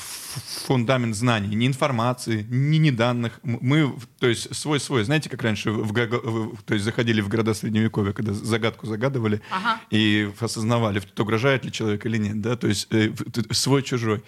[0.66, 3.40] фундамент знаний, не информации, не, не данных.
[3.44, 8.14] Мы, то есть свой-свой, знаете, как раньше в, в- то есть заходили в города Средневековья,
[8.14, 9.80] когда загадку загадывали Ага.
[9.92, 14.24] и осознавали, угрожает ли человек или нет, да, то есть в- свой-чужой.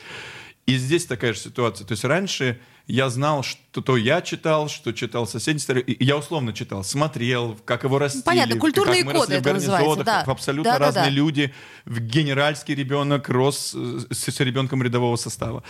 [0.66, 1.86] И здесь такая же ситуация.
[1.86, 5.80] То есть раньше я знал, что то я читал, что читал соседний.
[5.82, 8.24] И я условно читал, смотрел, как его растили.
[8.24, 10.22] Понятно, культурные как мы коды это называется, да.
[10.22, 11.02] Абсолютно Да-да-да.
[11.02, 11.54] разные люди.
[11.86, 15.64] В генеральский ребенок рос э, с, с ребенком рядового состава.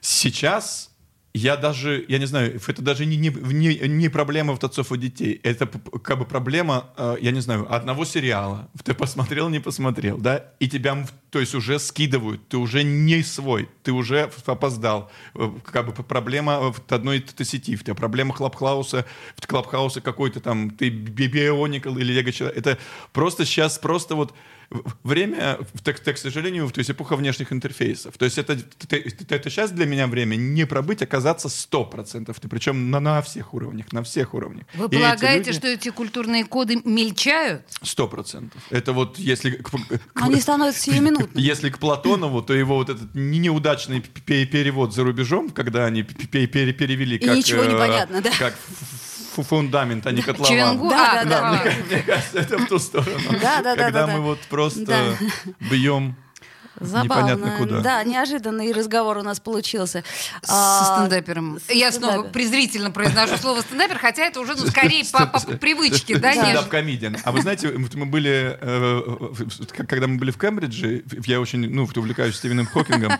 [0.00, 0.93] Сейчас
[1.36, 4.98] я даже, я не знаю, это даже не, не, не, не проблема вот отцов и
[4.98, 5.40] детей.
[5.42, 8.68] Это как бы проблема, э, я не знаю, одного сериала.
[8.84, 10.44] Ты посмотрел, не посмотрел, да?
[10.60, 12.46] И тебя, то есть, уже скидывают.
[12.48, 13.68] Ты уже не свой.
[13.82, 15.10] Ты уже опоздал.
[15.34, 17.74] Э, Как бы проблема в одной т- сети.
[17.74, 19.04] У тебя проблема Клабхауса,
[19.36, 22.56] в Клабхаусе какой-то там, ты би- бионикл или лего человек.
[22.58, 22.78] Это
[23.12, 24.34] просто сейчас просто вот в-
[25.02, 28.16] время, так, так, к сожалению, то есть эпоха внешних интерфейсов.
[28.18, 28.96] То есть это, это,
[29.34, 32.34] это сейчас для меня время не пробыть, оказаться 100%.
[32.40, 34.64] Ты причем на, на всех уровнях, на всех уровнях.
[34.74, 37.62] Вы И эти полагаете, люди- что эти культурные коды мельчают?
[37.82, 38.62] Сто процентов.
[38.70, 39.50] Это вот если...
[39.52, 41.30] к- к- Они становятся сиюминутными.
[41.54, 47.16] Если к Платонову, то его вот этот не- неудачный перевод за рубежом, когда они перевели
[47.16, 47.36] И как...
[47.36, 48.30] ничего не э, понятно, да?
[48.38, 48.54] Как
[49.42, 50.88] фундамент, а не котлован.
[50.88, 51.62] Да, А, да, да.
[51.64, 51.70] да.
[51.90, 53.18] Мне кажется, это в ту сторону.
[53.32, 55.04] Да, да, да, Когда да, мы вот просто Да.
[56.84, 57.58] Бьем непонятно Забавно.
[57.58, 57.80] куда.
[57.80, 60.04] Да, неожиданный разговор у нас получился.
[60.42, 61.58] Со А, стендапером.
[61.66, 66.18] с Я снова презрительно произношу слово стендапер, хотя это уже ну, скорее по, по привычке,
[66.18, 67.16] да, Стендап нежели- комедиан.
[67.24, 69.02] А вы знаете, мы были, э,
[69.88, 73.12] когда мы были в Кембридже, я очень, ну, увлекаюсь Стивеном Хокингом,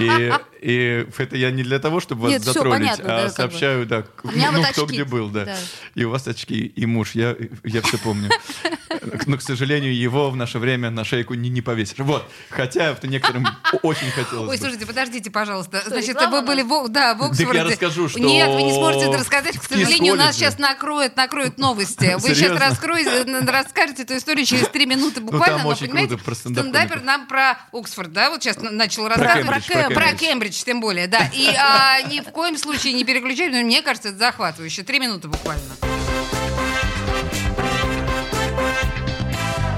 [0.00, 3.30] и, и это я не для того, чтобы вас Нет, затроллить, понятно, да, а бы.
[3.30, 4.94] сообщаю, да, ну, вот кто очки.
[4.94, 5.44] где был, да.
[5.44, 5.56] Да.
[5.94, 8.30] И у вас очки, и муж, я, я все помню.
[9.26, 11.98] Но, к сожалению, его в наше время на шейку не, не повесишь.
[11.98, 12.28] Вот.
[12.50, 13.46] Хотя это некоторым
[13.82, 15.82] очень хотелось Ой, слушайте, подождите, пожалуйста.
[15.86, 17.58] Значит, вы были в, да, в Так Оксфорде.
[17.58, 19.58] я расскажу, что Нет, вы не сможете это рассказать.
[19.58, 22.16] К в сожалению, нас сейчас накроют, накроют новости.
[22.18, 25.58] Вы сейчас раскроете, расскажете эту историю через три минуты буквально.
[25.58, 29.08] там но, очень понимаете, круто про стендап стендапер нам про Оксфорд, да, вот сейчас начал
[29.08, 29.46] рассказывать.
[29.46, 30.18] Про Кем- про Кембридж.
[30.18, 31.28] Кембридж, тем более, да.
[31.32, 34.82] И а, ни в коем случае не переключай, но мне кажется, это захватывающе.
[34.82, 35.62] Три минуты буквально.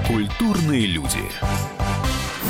[0.07, 1.19] Культурные люди.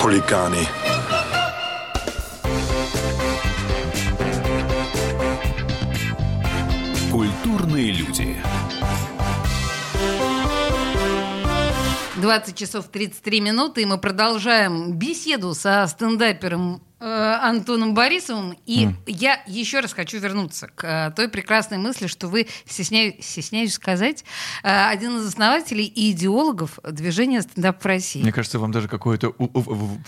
[0.00, 0.66] Хулиганы.
[7.10, 8.36] Культурные люди.
[12.16, 18.56] 20 часов 33 минуты, и мы продолжаем беседу со стендапером Антоном Борисовым.
[18.66, 18.96] И М.
[19.06, 24.24] я еще раз хочу вернуться к э, той прекрасной мысли, что вы, стесняю- стесняюсь сказать,
[24.62, 28.22] э, один из основателей и идеологов движения стендап в России.
[28.22, 29.34] Мне кажется, вам даже какое-то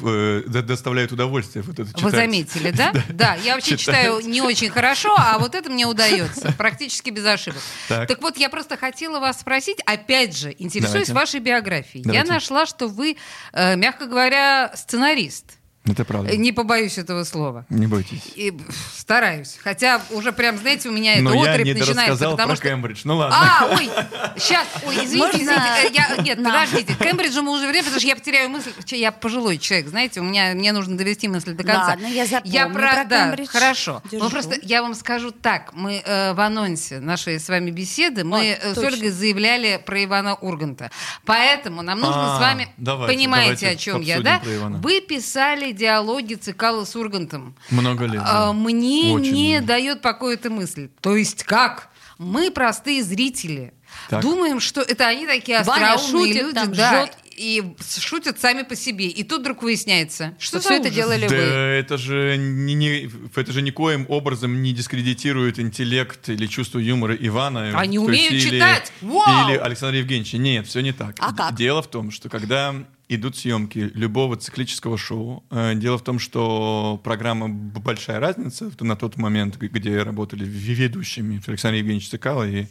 [0.03, 2.15] э, доставляет удовольствие вот это Вы читать.
[2.15, 2.93] заметили, да?
[3.09, 7.61] Да, я вообще читаю не очень хорошо, а вот это мне удается, практически без ошибок.
[7.89, 8.09] Так.
[8.09, 11.13] Так вот, я просто хотела вас спросить, опять же, интересуюсь Давайте.
[11.15, 12.05] вашей биографией.
[12.05, 12.27] Давайте.
[12.29, 13.17] Я нашла, что вы,
[13.53, 15.59] э, мягко говоря, сценарист.
[15.87, 16.35] Это правда.
[16.35, 17.67] Не побоюсь этого слова.
[17.69, 18.23] Не бойтесь.
[18.37, 18.53] И
[18.97, 19.59] стараюсь.
[19.63, 22.31] Хотя уже прям, знаете, у меня это Но я отрыв начинается.
[22.31, 22.69] потому про что...
[22.69, 23.01] Кембридж.
[23.05, 23.37] Ну ладно.
[23.39, 23.91] А, ой,
[24.39, 25.89] сейчас, ой, извините, Можно извините.
[25.89, 26.53] э, я- нет, нам?
[26.53, 26.95] подождите.
[26.95, 28.71] К Кембриджу мы уже время, потому что я потеряю мысль.
[28.93, 31.89] Я пожилой человек, знаете, у меня мне нужно довести мысль до конца.
[31.89, 33.49] Ладно, я запомню Я про, про да, Кембридж.
[33.49, 34.03] хорошо.
[34.11, 34.25] Держу.
[34.25, 38.39] Ну просто я вам скажу так, мы э, в анонсе нашей с вами беседы мы
[38.39, 38.89] Вот, э, с точно.
[38.89, 40.91] Ольгой заявляли про Ивана Урганта,
[41.27, 44.41] поэтому нам нужно А, с вами давайте, понимаете, давайте о чем я, да?
[44.81, 47.55] Вы писали диалоги Цикала с Ургантом.
[47.71, 48.23] Много лет.
[48.25, 48.53] А, да.
[48.53, 49.67] Мне Очень не много.
[49.67, 50.89] дает покоя эта мысль.
[51.01, 51.91] То есть как?
[52.19, 53.75] Мы простые зрители.
[54.09, 54.23] Так.
[54.23, 57.17] Думаем, что это они такие Ваня остроумные шутит, люди, там, да, жжет.
[57.37, 59.07] и шутят сами по себе.
[59.07, 61.43] И тут вдруг выясняется, что, все это делали Да вы.
[61.43, 67.79] это же, не, не- это же никоим образом не дискредитирует интеллект или чувство юмора Ивана.
[67.79, 68.93] Они есть умеют или- читать!
[69.01, 69.49] Вау!
[69.49, 70.39] Или Александра Евгеньевича.
[70.39, 71.17] Нет, все не так.
[71.21, 71.55] А как?
[71.55, 72.75] Дело в том, что когда
[73.09, 78.97] идут съемки любого циклического шоу, э, дело в том, что программа «Б- «Большая разница» на
[78.97, 82.67] тот момент, где работали ведущими Александр Евгеньевич Цикало и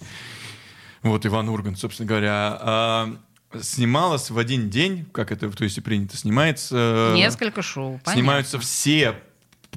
[1.03, 3.15] вот Иван Ургант, собственно говоря, а,
[3.61, 7.13] снималась в один день, как это в Туисе принято, снимается...
[7.15, 8.13] Несколько шоу, понятно.
[8.13, 9.19] Снимаются все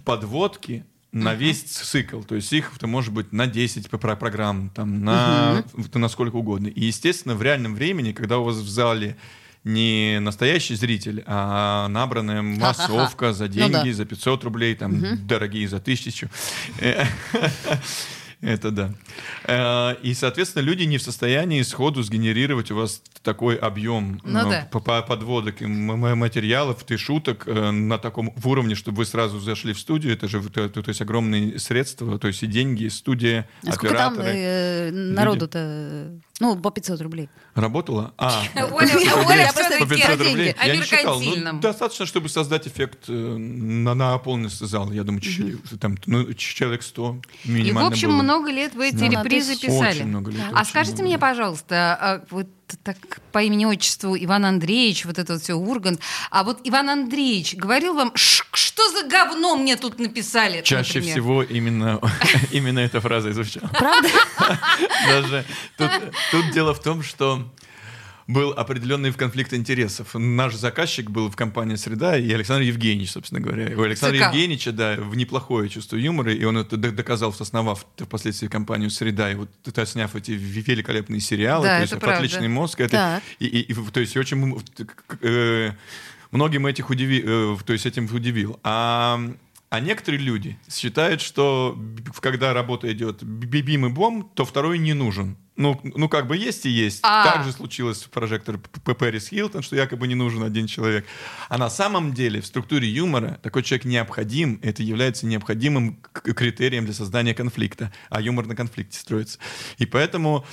[0.04, 2.20] подводки на весь цикл.
[2.22, 5.64] То есть их это может быть на 10 по- про- программ, там, на,
[5.94, 6.68] на сколько угодно.
[6.68, 9.16] И, естественно, в реальном времени, когда у вас в зале
[9.66, 13.92] не настоящий зритель, а набранная массовка за Ну деньги, да.
[13.92, 16.30] за 500 рублей, там, дорогие за тысячу.
[18.42, 18.92] Это да.
[19.44, 24.50] Э, И, соответственно, люди не в состоянии сходу сгенерировать у вас такой объем Ну э,
[24.50, 24.68] да.
[24.70, 29.72] по- по- подводок материалов, и шуток э, на таком в уровне, чтобы вы сразу зашли
[29.72, 30.12] в студию.
[30.12, 33.96] Это же то, то- есть огромные средства, то есть и деньги, и студия, А сколько
[33.96, 34.90] там операторы.
[34.92, 36.20] народу-то?
[36.38, 37.30] Ну, по 500 рублей.
[37.54, 38.12] Работала?
[38.18, 38.92] А, Оля,
[39.26, 40.52] Оля по всё-таки 500 рублей.
[40.52, 41.14] о Я не считал.
[41.14, 41.60] Ну, меркантильном.
[41.60, 44.92] достаточно, чтобы создать эффект э, на, на полный зал.
[44.92, 45.22] Я думаю,
[45.80, 48.22] там, ну, человек 100 И, минимально в общем, было.
[48.22, 49.96] много лет вы эти репризы писали.
[49.96, 52.48] Очень много лет, А скажите мне, пожалуйста, а вот
[52.82, 52.96] так
[53.32, 56.00] по имени-отчеству Иван Андреевич, вот это вот все, Ургант,
[56.30, 60.62] а вот Иван Андреевич говорил вам, «Ш- что за говно мне тут написали?
[60.62, 62.00] Чаще например?» всего именно,
[62.50, 63.68] именно эта фраза и звучала.
[63.68, 64.08] Правда?
[65.06, 65.44] Даже
[65.76, 65.90] тут,
[66.30, 67.46] тут дело в том, что
[68.26, 70.14] был определенный конфликт интересов.
[70.14, 73.76] Наш заказчик был в компании «Среда» и Александр Евгеньевич, собственно говоря.
[73.78, 74.32] У Александра Цикало.
[74.34, 79.36] Евгеньевича, да, в неплохое чувство юмора, и он это доказал, основав впоследствии компанию «Среда», и
[79.36, 79.48] вот
[79.86, 82.18] сняв эти великолепные сериалы, Да, то есть это правда.
[82.18, 83.22] «Отличный мозг», это, Так.
[83.38, 84.60] и, и- и, то есть очень
[85.22, 85.70] э,
[86.32, 88.58] многим этих удиви, э, то есть этим удивил.
[88.64, 89.20] А
[89.68, 91.78] а некоторые люди считают, что
[92.20, 95.36] когда работа идет бибим и бом, то второй не нужен.
[95.56, 97.00] Ну, ну, как бы есть и есть.
[97.02, 97.24] А.
[97.24, 101.06] Так же случилось в прожектор П- Пэрис Хилтон, что якобы не нужен один человек.
[101.48, 106.92] А на самом деле в структуре юмора такой человек необходим, это является необходимым критерием для
[106.94, 107.90] создания конфликта.
[108.10, 109.38] А юмор на конфликте строится.
[109.78, 110.44] И поэтому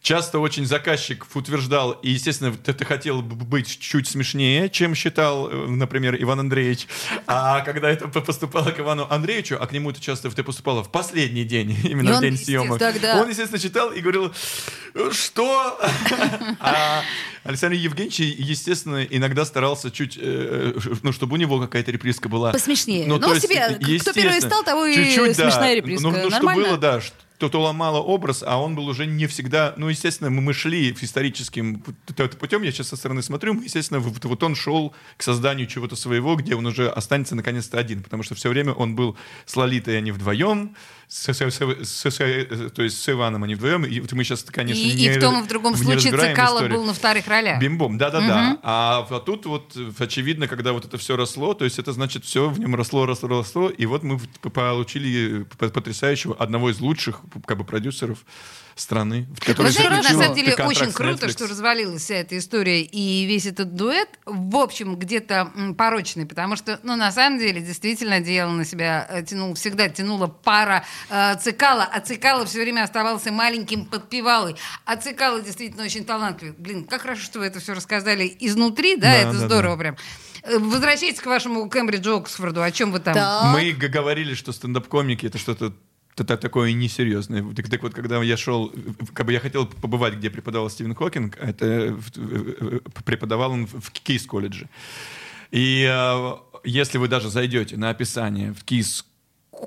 [0.00, 5.48] часто очень заказчик утверждал, и, естественно, ты, ты хотел бы быть чуть смешнее, чем считал,
[5.48, 6.86] э, например, Иван Андреевич.
[7.26, 10.90] А когда это поступало к Ивану Андреевичу, а к нему это часто это поступало в
[10.90, 14.32] последний день, именно в день съемок, тогда- он, естественно, читал и говорил,
[15.12, 15.78] что?
[16.60, 17.02] А
[17.44, 22.52] Александр Евгеньевич, естественно, иногда старался чуть, э, ну, чтобы у него какая-то реприска была.
[22.52, 23.06] Посмешнее.
[23.06, 24.94] Ну, Ну, себе, кто первый встал, того и
[25.34, 26.02] смешная реприска.
[26.08, 26.62] Ну, ну, Нормально?
[26.64, 27.00] было, да,
[27.38, 29.74] ш- то, то ломало образ, а он был уже не всегда...
[29.76, 31.80] Ну, естественно, мы, шли историческим
[32.38, 35.96] путем, я сейчас со стороны смотрю, мы, естественно, вот, вот он шел к созданию чего-то
[35.96, 39.98] своего, где он уже останется наконец-то один, потому что все время он был с Лолитой,
[39.98, 40.74] они вдвоем,
[41.08, 44.80] с, с, с, с, то есть с Иваном они вдвоем, и вот мы сейчас, конечно,
[44.80, 46.78] и, не и в том и в другом случае Цикало историю.
[46.78, 47.60] был на вторых ролях.
[47.60, 48.42] Бим-бом, да-да-да.
[48.42, 48.58] Мгм.
[48.62, 52.50] А, а тут вот, очевидно, когда вот это все росло, то есть это значит, все
[52.50, 54.18] в нем росло, росло, росло, и вот мы
[54.52, 58.18] получили потрясающего, одного из лучших как бы продюсеров
[58.80, 59.26] страны.
[59.40, 61.32] который Вы знаете, на самом деле очень круто, Netflix.
[61.32, 66.78] что развалилась вся эта история и весь этот дуэт, в общем, где-то порочный, потому что,
[66.82, 71.84] ну, на самом деле, действительно, одеяло на себя э, тянул, всегда тянула пара э, Цикала,
[71.84, 76.54] а Цикало все время оставался маленьким подпевалой, а Цикало действительно очень талантливый.
[76.58, 79.80] Блин, как хорошо, что вы это все рассказали изнутри, да, Да, это да, здорово да.
[79.80, 79.96] прям.
[80.42, 83.16] Э, Возвращайтесь к вашему Кембриджу Оксфорду, о чем вы там?
[83.52, 85.72] Мы г- говорили, что стендап-комики это что-то
[86.14, 87.44] т- такое несерьезное.
[87.54, 88.72] Так, так вот, когда я шел,
[89.14, 93.90] как бы я хотел побывать, где преподавал Стивен Хокинг, это в- в- преподавал он в
[93.92, 94.68] Кейс-колледже.
[95.50, 96.32] И э,
[96.64, 99.04] если вы даже зайдете на описание в Кейс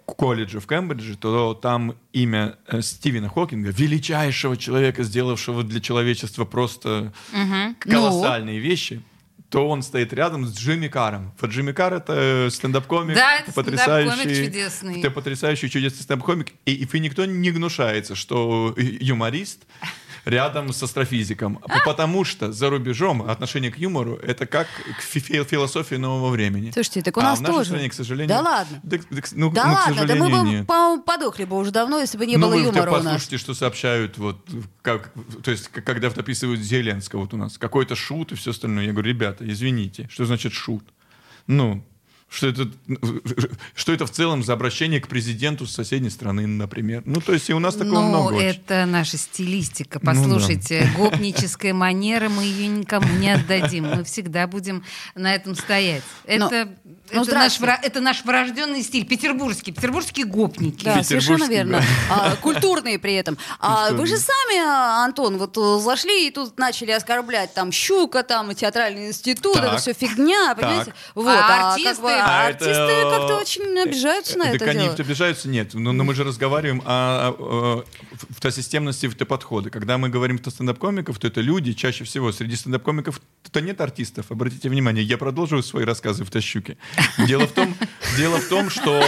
[0.06, 7.12] колледже в Кембридже, то там имя э, Стивена Хокинга, величайшего человека, сделавшего для человечества просто
[7.34, 7.76] Мгм.
[7.80, 9.02] колоссальные вещи,
[9.50, 11.34] то он стоит рядом с Джимми Каром.
[11.42, 15.00] Вот Джимми Кар— это э, стендап-комик, Да, это потрясающий, стендап-комик чудесный.
[15.00, 16.54] это потрясающий, чудесный стендап-комик.
[16.66, 19.64] И, и никто не гнушается, что юморист
[20.26, 21.56] рядом с астрофизиком.
[21.58, 26.30] П- Потому что за рубежом отношение к юмору— это как к фи- фи- философии нового
[26.30, 26.72] времени.
[26.72, 27.70] Слушайте, так у а нас в нашей тоже.
[27.72, 28.30] стране, к сожалению...
[28.30, 28.80] Да ладно.
[28.84, 30.68] Да, да, ну, Да ну, ладно, да мы бы нет.
[30.68, 33.04] по- подохли бы уже давно, если бы не ну, было юмора у нас.
[33.04, 34.48] послушайте, что сообщают, вот,
[34.82, 35.12] как,
[35.44, 38.86] то есть, когда вот описывают Зеленского вот у нас, какой-то шут и все остальное.
[38.86, 40.84] Я говорю, ребята, извините, что значит шут?
[41.48, 41.84] Ну,
[42.32, 42.70] что это,
[43.76, 47.04] что это в целом за обращение к президенту с соседней страны, например?
[47.06, 48.48] Ну, то есть и у нас такого ну, много очень.
[48.48, 50.00] это наша стилистика.
[50.02, 50.18] Ну да.
[50.22, 53.84] Послушайте, гопническая манера, мы ее никому не отдадим.
[53.90, 56.04] Мы всегда будем на этом стоять.
[56.26, 56.70] Ну, Это,
[57.12, 57.68] ну, это, наш, здравствуй.
[57.68, 60.86] вра- это наш врожденный стиль, петербургский, петербургские гопники.
[60.86, 61.84] Да, совершенно верно.
[62.10, 63.38] А, культурные при этом.
[63.60, 68.24] А вы же сами, а, Антон, вот э, зашли и тут начали оскорблять там Щука,
[68.24, 69.66] там театральный институт, Так.
[69.66, 70.86] это все фигня, понимаете?
[70.86, 70.96] Так.
[71.16, 72.21] Вот, А а, артисты?
[72.26, 74.94] А это, артисты э, как-то очень обижаются на Так это они дело.
[74.96, 75.74] обижаются, нет.
[75.74, 77.84] Но, но мы же разговариваем о, о-
[78.40, 79.70] той системности, подходы.
[79.70, 84.28] Когда мы говорим про стендап-комиков, то это люди, чаще всего среди стендап-комиков то нет артистов.
[84.30, 86.78] Обратите внимание, я продолжу свои рассказы в Тащуке.
[87.28, 87.76] Дело в том,
[88.18, 89.04] дело в том что,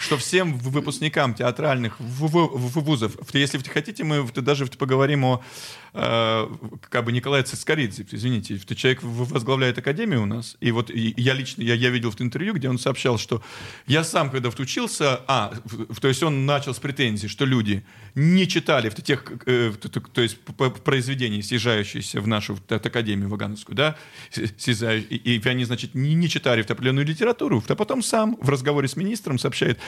[0.00, 5.44] что всем выпускникам театральных вузов, если хотите, мы даже поговорим о
[5.92, 6.48] э,
[6.88, 11.74] как бы Николае Цискоридзе, извините, человек возглавляет академию у нас, и вот я лично, я,
[11.74, 13.42] я видел в интервью, где он сообщал, что
[13.86, 15.52] я сам, когда вот учился, а,
[16.00, 17.84] то есть он начал с претензий, что люди
[18.14, 19.72] не читали в тех, э,
[20.12, 20.38] то есть
[20.82, 23.96] произведений, съезжающиеся в нашу академию Вагановскую, да,
[24.34, 28.88] и, и они, значит, не, не читали в определенную литературу, а потом сам в разговоре
[28.88, 29.78] с министром сообщает,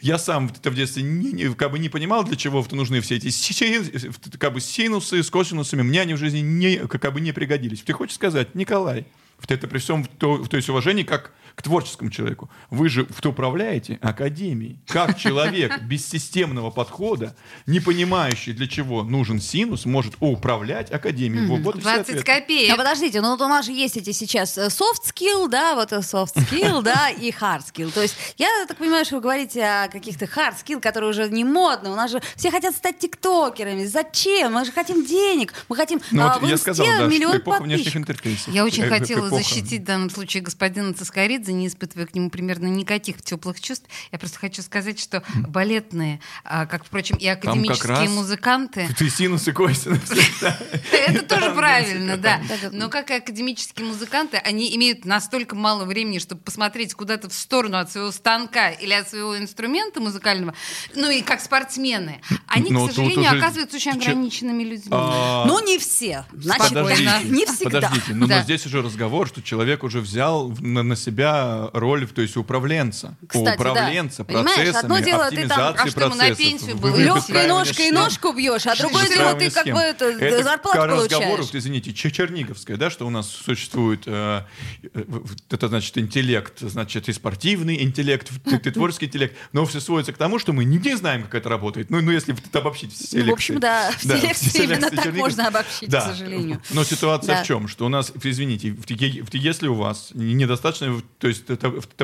[0.00, 3.00] я сам в- в детстве не, не- как бы не понимал, для чего вот нужны
[3.00, 7.20] все эти си- как бы синусы с косинусами, мне они в жизни не, как бы
[7.20, 7.82] не пригодились.
[7.82, 9.06] Ты хочешь сказать, Николай,
[9.40, 12.50] вот это при всем то, то есть уважении как к творческому человеку.
[12.68, 14.78] Вы же в- управляете академией.
[14.86, 17.34] Как человек без системного подхода,
[17.66, 21.46] не понимающий, для чего нужен синус, может управлять академией.
[21.46, 22.24] Вот, вот и все 20 ответы.
[22.24, 22.74] копеек.
[22.74, 25.92] А подождите, ну вот у нас же есть эти сейчас э, soft skill, да, вот
[25.94, 27.90] э, soft skill, да, и hard skill.
[27.90, 31.44] То есть я так понимаю, что вы говорите о каких-то hard skill, которые уже не
[31.44, 31.88] модны.
[31.90, 33.86] У нас же все хотят стать тиктокерами.
[33.86, 34.52] Зачем?
[34.52, 35.54] Мы же хотим денег.
[35.70, 38.02] Мы хотим Ну, а, вот я сказал, да, что миллион эпоха внешних подписчиков.
[38.02, 38.54] интерфейсов.
[38.54, 38.88] Я очень Э,
[39.26, 39.54] хотела эпоха.
[39.54, 43.86] защитить в данном случае господина Цискоридзе, не испытывая к нему примерно никаких теплых чувств.
[44.12, 48.88] Я просто хочу сказать, что балетные, а, как, впрочем, и академические музыканты...
[48.96, 50.00] Ты синус и косинус.
[50.92, 52.40] Это тоже правильно, да.
[52.72, 57.78] Но как и академические музыканты, они имеют настолько мало времени, чтобы посмотреть куда-то в сторону
[57.78, 60.54] от своего станка или от своего инструмента музыкального,
[60.94, 62.20] ну и как спортсмены.
[62.46, 64.90] Они, Но к сожалению, оказываются очень ограниченными людьми.
[64.90, 66.24] А, Ну, не все.
[66.32, 67.80] Значит, не всегда.
[67.80, 72.20] подождите, но, но здесь уже разговор, что человек уже взял на, на себя роль, то
[72.20, 74.24] есть управленца, Кстати, управленца да.
[74.24, 77.02] Понимаешь, процессами, одно дело, ты там, а что на пенсию идти?
[77.02, 81.38] Легкой ножкой ножку бьешь, а другое дело, ты как бы это, Это зарплату получаешь.
[81.38, 84.42] вот, извините, Че- Черниговская, да, что у нас существует, э,
[84.82, 85.04] э,
[85.50, 90.38] это значит интеллект, значит и спортивный интеллект, и творческий интеллект, но все сводится к тому,
[90.38, 91.90] что мы не, не знаем, как это работает.
[91.90, 95.48] Ну, ну если это обобщить все Ну, в общем, да, все лекции именно так можно
[95.48, 96.00] обобщить, Да.
[96.00, 96.60] к сожалению.
[96.70, 97.42] Но ситуация Да.
[97.44, 97.68] в чем?
[97.68, 98.84] Что у нас, извините, в-
[99.32, 101.46] если у вас недостаточно, то есть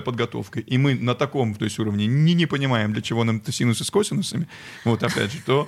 [0.05, 3.85] подготовка, и мы на таком, то есть уровне не, не понимаем, для чего нам синусы
[3.85, 4.49] с косинусами,
[4.85, 5.67] вот опять же, то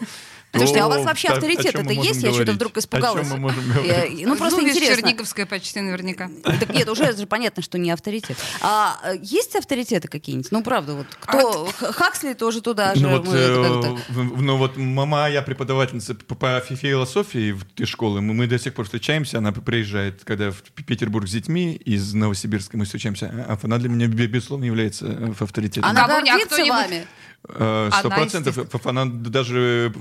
[0.57, 2.23] Слушайте, а у вас вообще авторитет это есть?
[2.23, 3.29] Я что-то вдруг испугалась.
[3.29, 4.27] Я- говорить?
[4.27, 5.03] Ну, просто ну, Весь интересно.
[5.03, 6.31] Черниговская почти наверняка.
[6.43, 8.37] Так нет, уже же понятно, что не авторитет.
[8.61, 10.51] А э, есть авторитеты какие-нибудь?
[10.51, 11.67] Ну, правда, вот кто...
[11.67, 13.03] Хаксли тоже туда же.
[13.03, 17.87] Ну вот, мы э, в- ну вот моя преподавательница по, по фи- философии в этой
[17.87, 22.77] школы, мы, до сих пор встречаемся, она приезжает, когда в Петербург с детьми из Новосибирска
[22.77, 25.91] мы встречаемся, а она для меня, бе- безусловно, является э, авторитетом.
[25.91, 27.07] Она а гордится кто-нибудь- вами?
[27.47, 28.87] Э, Сто Она, процентов.
[28.87, 29.93] Она даже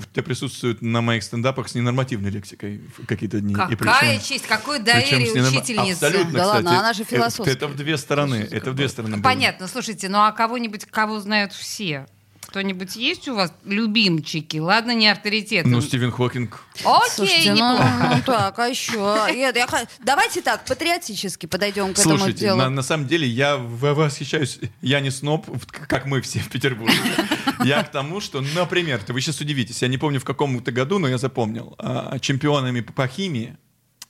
[0.44, 3.54] присутствует на моих стендапах с ненормативной лексикой в какие-то дни.
[3.54, 5.92] И Какая причем- честь, какое причем доверие с ненорма- учительницы.
[6.06, 6.80] Абсолютно, Да ладно, кстати.
[6.80, 7.54] она же Это- философская.
[7.56, 8.48] Это в две стороны.
[8.52, 9.16] Это в две стороны.
[9.18, 9.24] было.
[9.24, 12.08] Понятно, слушайте, ну а кого-нибудь, кого знают все?
[12.54, 14.58] Кто-нибудь есть у вас любимчики?
[14.58, 15.68] Ладно, не авторитеты.
[15.68, 16.64] Ну, Стивен Хокинг.
[16.86, 18.12] Окей, Слушайте, ну, неплохо.
[18.16, 19.26] ну так, а еще?
[19.34, 19.68] Нет, я
[20.04, 22.60] Давайте так, патриотически подойдем к этому Слушайте, делу.
[22.60, 24.60] на, на самом деле я в- восхищаюсь.
[24.84, 25.48] Я не сноб,
[25.88, 26.94] как мы все в Петербурге.
[27.64, 31.08] Я к тому, что, например, вы сейчас удивитесь, я не помню в каком-то году, но
[31.08, 33.58] я запомнил, а, чемпионами по химии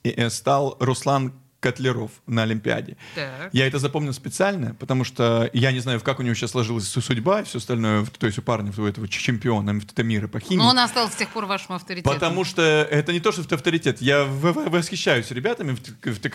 [0.02, 1.32] э, стал Руслан
[1.64, 2.98] Котлеров на Олимпиаде.
[3.14, 3.48] Так.
[3.52, 7.00] Я это запомнил специально, потому что я не знаю, как у него сейчас сложилась су-
[7.00, 10.58] судьба и все остальное, то есть у парня, у этого чемпиона мира по химии.
[10.58, 12.12] Но он остался с тех пор вашим авторитетом.
[12.12, 14.02] Потому что это не то, что это авторитет.
[14.02, 15.74] Я восхищаюсь ребятами,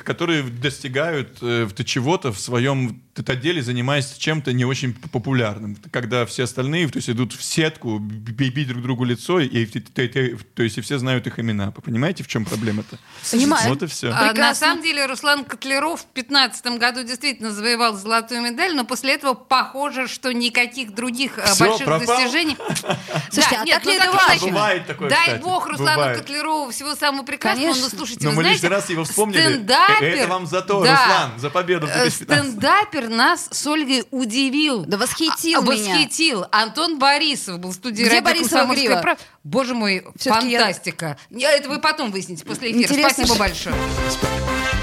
[0.04, 5.78] которые достигают э, чего-то в своем т- деле, занимаясь чем-то не очень популярным.
[5.92, 10.78] Когда все остальные то есть, идут в сетку, бить друг другу лицо, и, то есть
[10.78, 11.72] и все знают их имена.
[11.72, 12.98] Понимаете, в чем проблема-то?
[13.32, 13.70] Понимаю.
[13.70, 14.10] Вот и все.
[14.10, 19.16] А, на самом деле Руслан Котлеров в 2015 году действительно завоевал золотую медаль, но после
[19.16, 22.08] этого похоже, что никаких других э, Всё, больших пропал?
[22.08, 22.56] достижений.
[23.30, 24.40] Слушайте, Да, а нет, так ли ну это так.
[24.42, 25.42] Бывает такое, Дай кстати.
[25.42, 26.18] бог Руслану Бывает.
[26.20, 27.68] Котлерову всего самого прекрасного.
[27.74, 27.90] Конечно.
[27.92, 29.42] Но слушайте, Но вы мы знаете, лишний раз его вспомнили.
[29.42, 32.50] стендапер, Э, это вам за то, да, Руслан, за победу в э, 2015.
[32.52, 34.86] Стендапер нас с Ольгой удивил.
[34.86, 35.96] Да восхитил А, меня.
[35.96, 36.46] Восхитил.
[36.52, 39.02] Антон Борисов был в студии Где Борисова «Комсомольская грива?
[39.02, 39.22] правда».
[39.44, 41.18] Боже мой, я- фантастика.
[41.30, 42.84] Не, Это вы потом выясните после эфира.
[42.84, 44.79] Интересно, Спасибо что- большое.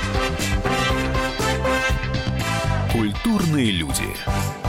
[2.97, 4.66] Культурные люди.